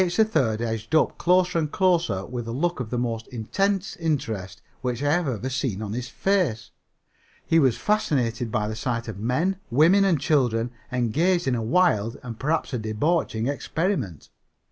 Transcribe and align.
3rd 0.01 0.61
edged 0.61 0.95
up 0.95 1.19
closer 1.19 1.59
and 1.59 1.71
closer 1.71 2.25
with 2.25 2.47
a 2.47 2.51
look 2.51 2.79
of 2.79 2.89
the 2.89 2.97
most 2.97 3.27
intense 3.27 3.95
interest 3.97 4.59
which 4.81 5.03
I 5.03 5.11
have 5.13 5.27
ever 5.27 5.47
seen 5.51 5.79
on 5.83 5.93
his 5.93 6.09
face. 6.09 6.71
He 7.45 7.59
was 7.59 7.77
fascinated 7.77 8.51
by 8.51 8.67
the 8.67 8.75
sight 8.75 9.07
of 9.07 9.19
men, 9.19 9.57
women 9.69 10.03
and 10.03 10.19
children 10.19 10.71
engaged 10.91 11.47
in 11.47 11.53
a 11.53 11.61
wild 11.61 12.17
and, 12.23 12.39
perhaps, 12.39 12.73
a 12.73 12.79
debauching 12.79 13.45
experiment. 13.45 14.29